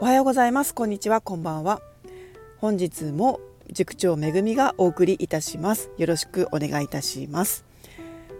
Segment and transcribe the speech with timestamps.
[0.00, 0.74] おはようございます。
[0.74, 1.20] こんにちは。
[1.20, 1.80] こんばんは。
[2.58, 5.88] 本日も塾長めぐみがお送りいたします。
[5.98, 7.64] よろしくお願いいたします。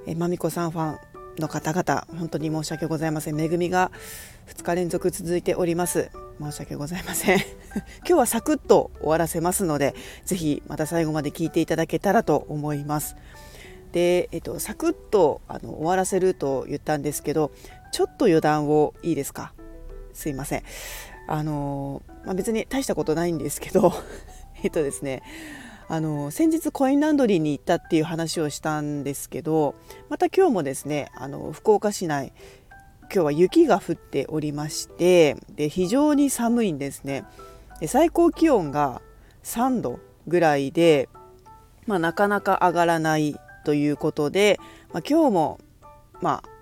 [0.06, 0.98] えまみこさんファン
[1.38, 3.36] の方々本当に申し訳ございません。
[3.36, 3.92] めぐみが
[4.48, 6.10] 2日連続続いております。
[6.40, 7.38] 申し訳ございません。
[8.04, 9.94] 今日はサクッと終わらせますので
[10.24, 13.14] ぜひまた最後まで聞いていただけたらと思います。
[13.92, 17.52] で、えっと、サクッとあの終わらせると言ったんですけど
[17.92, 19.52] ちょっと余談をいいですか？
[20.14, 20.62] すいません。
[21.26, 23.92] あの、まあ、別に大したことないんですけど
[24.62, 25.22] えっとですね
[25.88, 29.74] あの先日コインランドリーに行ったっていう話をしたんですけど
[30.08, 32.32] また今日もですねあの福岡市内
[33.02, 37.24] 今日は雪が降っておりましてで非常に寒いんですね。
[37.80, 39.02] で最高気温が
[39.42, 41.08] 3度ぐらいで、
[41.86, 44.58] まあ、なかなか上がらないということで、
[44.92, 45.60] まあ、今日も
[46.20, 46.53] まあ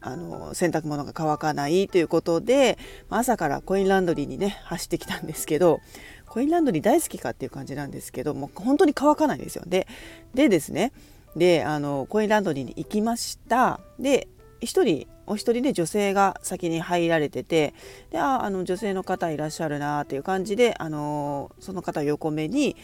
[0.00, 2.78] あの洗濯物が乾かないということで
[3.10, 5.80] 朝からコインランドリーにね走ってきたんですけど
[6.26, 9.86] コインランドリー大好きかっていう感じなんですけどもう本当に乾かないですよで
[10.34, 10.92] でですね
[11.36, 14.28] であのコインランドリーに行きましたで
[14.60, 17.74] 1人お一人で女性が先に入られてて
[18.10, 22.76] でああの女性の方いらっしゃるなっていう感じであのその方横目に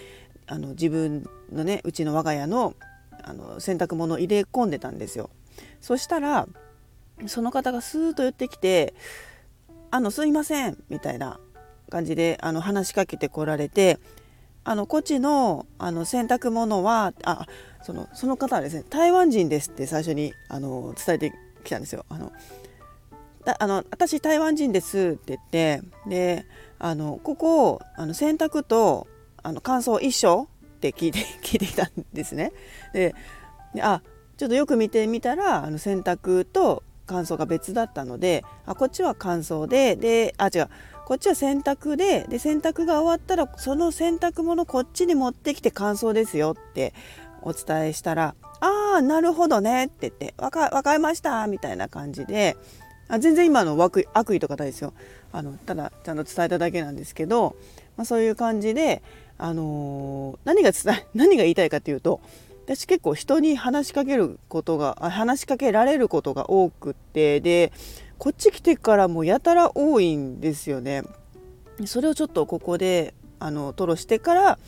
[0.46, 2.74] あの自分のねうちの我が家の
[3.22, 5.30] あの洗濯物を入れ込んでたんですよ。
[5.80, 6.46] そしたら
[7.26, 8.94] その方がスーッと寄ってきて
[9.90, 11.38] 「あのすいません」みたいな
[11.90, 13.98] 感じであの話しかけてこられて
[14.64, 17.46] 「あのこっちのあの洗濯物はあ
[17.82, 22.04] そのその方はですね台湾人です」って最初にあの伝えてきたんですよ。
[22.08, 22.32] あの
[23.44, 26.46] だあの私台湾人ですって言ってで
[26.78, 29.06] あのここあの洗濯と
[29.42, 32.52] あの乾燥一緒って聞いて 聞いてきたんですね。
[32.92, 33.14] で
[33.80, 34.02] あ
[34.36, 40.68] ちょっとよく見てみたらあの洗濯と乾燥が別だったのであこっちは乾燥でであ違う。
[41.06, 46.94] こっちは洗濯でで洗濯が終わったらその洗濯物こっちに持ってきて乾燥ですよって
[47.42, 52.56] お伝えしたら「ああなるほどね」って言って「わか分かりました」みたいな感じで
[53.08, 54.94] あ全然今の悪悪意とかないですよ。
[55.32, 57.56] あのただちゃんと伝えただけなんですけど、
[57.96, 59.02] まあ、そういう感じで、
[59.36, 62.20] あのー、何が伝え 何が言いたいかというと
[62.64, 67.72] 私結構人に話しかけることが話しかけられることが多くってで
[68.18, 71.02] こっち来てからもやたら多いんですよね。
[71.84, 74.58] それをちょっとここであの吐露してから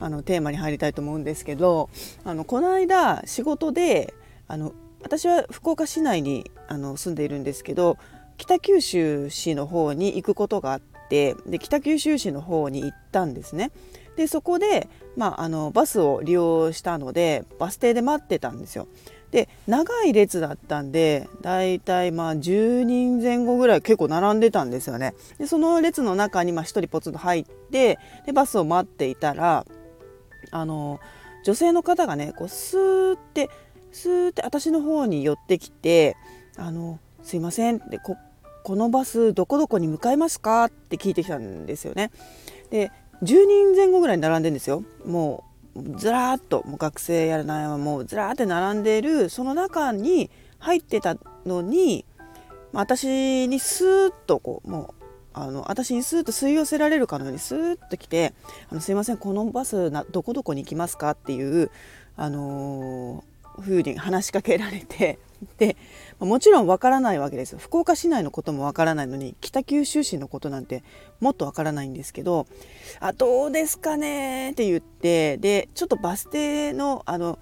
[0.00, 1.90] あのテーマに入りたいと思うんですけど
[2.24, 4.14] あのこの間仕事で
[4.48, 4.72] あの
[5.02, 7.98] 私は福岡市内にあの住んでいるんですけど
[8.36, 13.70] 北九州市の方に行くことがあってで北九州市の方に行ったんですね。
[14.16, 18.86] でそこで、まあ、あのバスを利用したのでバス停で待ってたんですよ。
[19.30, 25.14] で長い列だったんでだいたいまあ10人前後ぐらい結構並んでたんですよね。
[25.38, 29.66] でその列の中にま1人ポツンと入ってでバスを待っていたら
[30.52, 31.00] あの
[31.44, 33.50] 女性の方がねこうスーって
[33.90, 36.16] スーって私の方に寄ってきて
[36.56, 38.16] 「あのすいません」ってこ
[38.62, 42.12] このバスどこどこに向かいますか?」って聞いてきたんですよね。
[42.70, 42.92] で
[43.24, 44.84] 10人前後ぐらい並んでんですよ。
[45.06, 46.62] もうずらーっと。
[46.66, 49.28] もう学生やらないはもうずらーって並んでる。
[49.28, 52.04] その中に入ってたのに
[52.72, 58.34] 私にスーッとこうもうあの私にスーッと吸い寄せられるかのようにスーッと来て
[58.70, 61.70] 「あのすいませんこのバスなどこどこに行きますか?」っていう、
[62.16, 65.18] あのー、ふうに話しかけられて。
[65.58, 65.76] で
[66.18, 67.58] もちろんわからないわけですよ。
[67.58, 70.82] 福岡市内のこともわからないのに北九州市のことなんて
[71.20, 72.46] もっとわからないんですけど
[73.00, 77.38] 「あどうですかね」って言ってでちょっとバス停のあの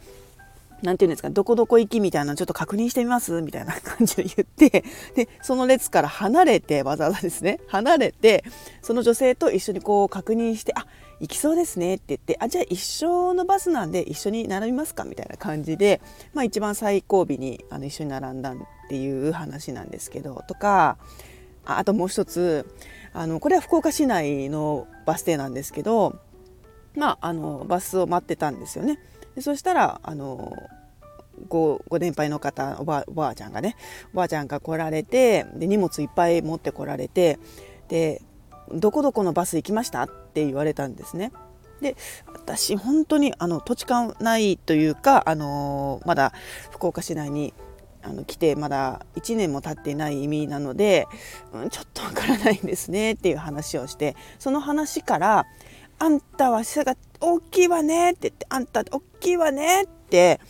[0.83, 3.41] 何て言うんですかどこどこ行きみたいなのちょっと確認してみます？
[3.41, 4.83] みたいな感じで言って
[5.15, 8.45] でその列から離れてわざわざですね離れて
[8.83, 10.87] その女性と一緒にこう確認して「あ
[11.23, 16.03] 行きそうですね」って言って「あじゃあ一緒のバスなんで一緒に並びますか」みたいな感じで、
[16.35, 18.55] まあ、一番最後尾にあの一緒に並んだっ
[18.89, 20.99] ていう話なんですけどとか
[21.65, 22.67] ああともう一つ
[23.15, 26.19] あのこれは福岡市内のバス停なんですけど
[26.97, 28.99] まああのバスを待ってたんですよね。
[29.37, 30.53] でそしたらあの
[31.49, 33.77] ごご年配の方おばおばあちゃんがね
[34.13, 37.39] おばあちゃんが来られてで荷物いっぱい持ってこられて
[37.89, 38.23] で
[38.71, 41.33] 「どこどこのバス行きました?」って言われたんですね。
[41.81, 41.97] で
[42.33, 46.33] 私本当にあの土地勘ないというか、あのまだ
[46.71, 47.53] 福岡市内に
[48.03, 51.07] あの来てまだ1年も経っていない意味なので、
[51.53, 55.47] うん、ちょっとわからないんですねっていう話をしてその話から
[55.99, 60.41] 「あんたは背が大きいわね」って言って「あんた大きいわね」って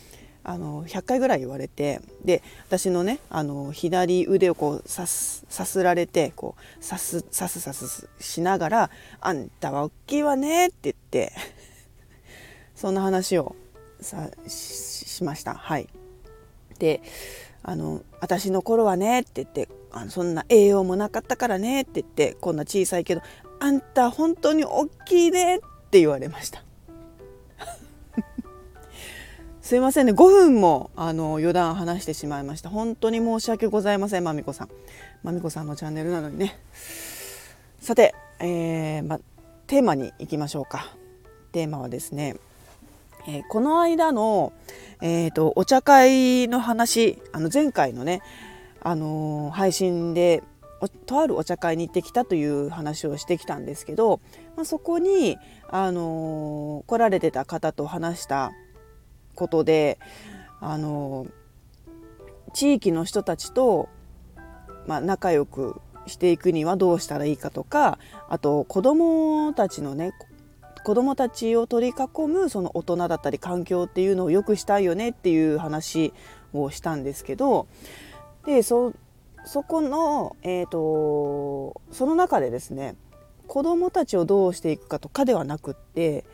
[0.44, 8.90] あの100回ぐらい言われてで私のねあの左腕をこうさすさすられてこうさすさすさすしながら
[9.20, 11.32] 「あんたは大きいわね」って言って
[12.74, 13.54] そんな話を
[14.00, 15.54] さしました。
[15.54, 15.88] はい、
[16.78, 17.02] で
[17.62, 23.22] あの「私の頃はね」って言ってあのそんな栄養もなかったからねって言ってこんな小さいけど
[23.60, 25.60] 「あんた本当に大きいね」っ
[25.90, 26.64] て言われました。
[29.62, 30.12] すいませんね。
[30.12, 32.69] 5分もあの余談話してしまいました。
[32.69, 34.69] 本当に申し訳ございませんまみこさん。
[35.23, 36.59] まみこさんのチャンネルなのにね。
[37.81, 39.20] さて、えー、ま、
[39.69, 40.93] テーマに行きましょうか。
[41.53, 42.35] テーマはですね、
[43.29, 44.53] えー、この間の、
[45.00, 48.20] えーと、お茶会の話あの前回のね、
[48.81, 50.43] あのー、配信で
[51.06, 54.20] とあるお茶会に行ってきたという話をしてきたんですけど、
[54.56, 55.38] まあ、そこに、
[55.69, 58.53] あの来られてた方と話した
[59.34, 59.99] ことで
[60.61, 61.26] あの
[62.52, 63.88] 地域の人たちと、
[64.87, 67.99] まあ、仲良くしていくにはどうしたらいいかとか
[68.29, 70.12] あと子どもたちのね
[70.84, 76.12] 子どもたちを取り囲むその大人だったり環境っていうのを良くしたいよねっていう話
[76.52, 77.69] をしたんですけど
[78.44, 78.93] でそ
[79.44, 82.94] そこの、えーと、その中でですね
[83.46, 86.25] 子どもたちをどうしていくかとかではなくって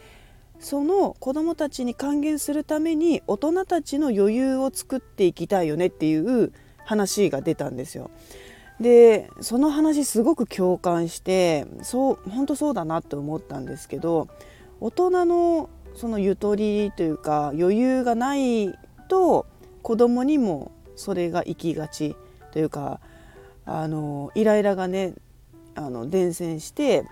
[0.61, 6.53] その子どもたちに還元するために大人たちの余裕を作っていきたいよねっていう
[6.85, 8.11] 話が出たんですよ。
[8.81, 14.29] でその話すごく共感してそう本当そうだなって思ったんですけど
[14.81, 18.73] 大人のそのゆとりというか余裕がない
[19.09, 19.47] と
[19.83, 22.15] 子供にもそれが行きがち
[22.53, 23.01] というか
[23.67, 25.15] あのイライラがね
[25.75, 27.05] あの伝染して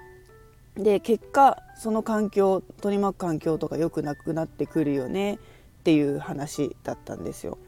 [0.77, 5.39] で結果その環境取り巻く環境とか良くなくなってくるよねっ
[5.85, 7.59] ていう話だったんですよ。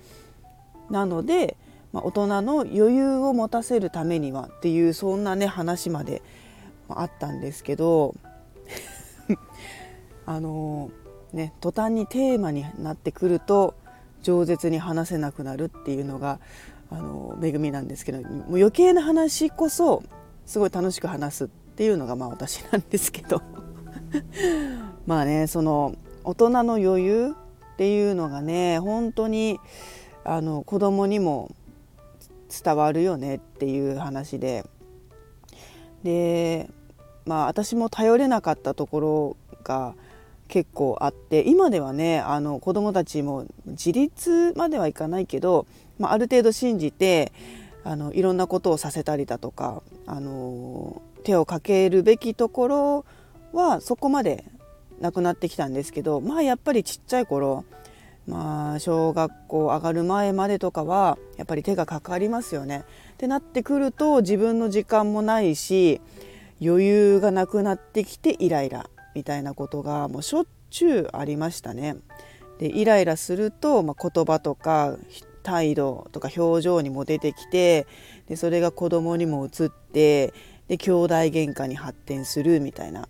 [0.91, 1.57] なので、
[1.93, 6.23] まあ、大人の余裕を持たせるためにはっていうそんなね話まで
[6.89, 8.15] あったんですけど
[10.25, 10.91] あの
[11.33, 13.75] ね途端にテーマになってくると
[14.23, 16.41] 饒舌に話せなくなるっていうのが
[16.91, 20.03] あの恵みなんですけどもう余計な話こそ
[20.47, 23.43] すごい楽しく話すっていうのがまあ私なんですけど
[25.07, 25.95] まあねその
[26.25, 27.35] 大人の余裕
[27.75, 29.61] っていうのがね本当に
[30.25, 31.51] あの子供にも
[32.65, 34.65] 伝わるよねっていう話で。
[36.03, 36.69] で
[37.27, 39.95] まあ私も頼れなかったところが
[40.49, 45.67] 結構あって今ではねあの子供たちも自立まではいかないけど、
[45.99, 47.33] まあ、ある程度信じて
[47.85, 53.05] あのいろんなことをさせたりだとかあの手をかけるべきところ
[53.53, 54.45] はそこまで
[55.01, 57.65] なくなってきたんですけどまあやっぱりちっちゃい頃
[58.27, 62.85] まあ小学校上がる前までとかはやっぱり手がかかりますよね。
[63.15, 66.01] ってなってくると自分の時間もないし
[66.61, 71.97] 余裕がなくなってきてイライラみたいなことがもうしょっちゅうありましたね。
[72.59, 74.97] でイライラすると、まあ、言葉とか
[75.43, 77.87] 態度とか表情にも出てきて
[78.27, 80.35] でそれが子供にも移って
[80.67, 83.09] で兄弟喧嘩に発展するみたいな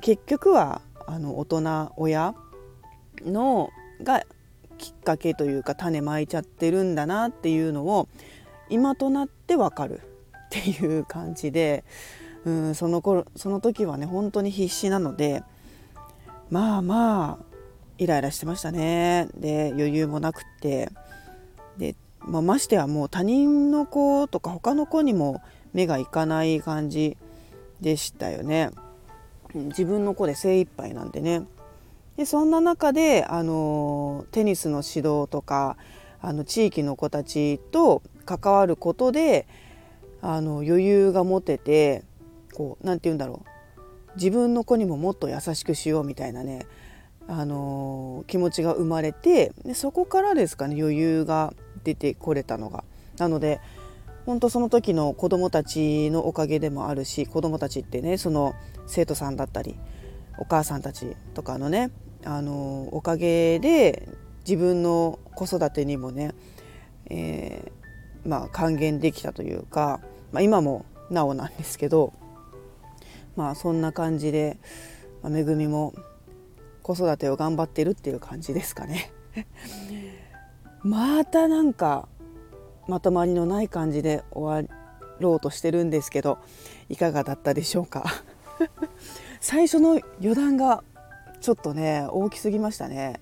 [0.00, 2.34] 結局はあの大人親
[3.24, 3.70] の
[4.02, 4.24] が
[4.78, 8.08] きっかけというか種まいちゃってるんだなっていうのを
[8.68, 10.00] 今となってわかる。
[10.46, 11.82] っていう感じで
[12.44, 15.42] うんその頃その時はね本当に必死なので
[16.48, 17.54] まあまあ
[17.98, 19.28] イライラしてましたね。
[19.36, 20.90] で余裕もなくって。
[21.76, 25.42] で、まあ、ましてはもう他人の子とか他の子にも
[25.72, 27.16] 目がいかない感じ
[27.80, 28.70] でしたよね。
[29.54, 31.42] 自分の子で精一杯なんでね。
[32.16, 35.76] でそんな中であのテニスの指導とか
[36.20, 39.46] あの地域の子たちと関わることで
[40.22, 42.04] あの余裕が持てて
[42.54, 43.48] こう何て言うんだろう
[44.16, 46.66] 自分の子にももっと優しくしようみたいなね
[47.26, 52.84] あの気持ちが生まれてでそこからですかね余裕が出てこれたのが。
[53.18, 53.60] なので
[54.26, 58.54] 本当その時の子どもたちのおかげでもあるし子どもたちってねその
[58.86, 59.78] 生徒さんだったり
[60.38, 61.90] お母さんたちとかのね
[62.24, 64.08] あのおかげで
[64.46, 66.34] 自分の子育てにもね、
[67.10, 70.00] えー、まあ還元できたというか、
[70.32, 72.12] まあ、今もなおなんですけど
[73.36, 74.58] まあそんな感じで、
[75.22, 75.94] まあ、恵みも
[76.82, 79.10] 子育てを頑張ってるっていう感じですかね。
[80.82, 82.08] またなんか
[82.88, 84.74] まとまりのない感じで終わ
[85.20, 86.38] ろうとしてるんですけど
[86.88, 88.04] いかがだったでしょうか？
[89.40, 90.82] 最初の余談が
[91.40, 93.20] ちょっとね大きすぎましたね。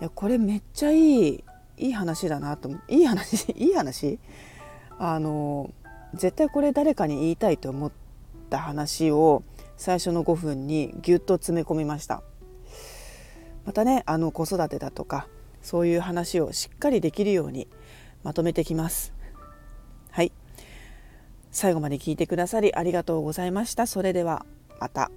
[0.00, 1.44] いやこれめっちゃいい
[1.76, 3.50] いい話だなといい話？
[3.56, 4.18] いい話？
[4.98, 5.70] あの
[6.14, 7.92] 絶対これ誰かに言いたいと思っ
[8.50, 9.42] た話を
[9.76, 12.22] 最初の5分にぎゅっと詰め込みました。
[13.64, 15.28] またねあの子育てだとか
[15.62, 17.68] そういう話をしっかりできるように
[18.22, 19.12] まとめてきます。
[20.10, 20.32] はい。
[21.50, 23.86] 最後まで聞いてくださりありがとうございました。
[23.86, 24.46] それでは
[24.80, 25.10] また。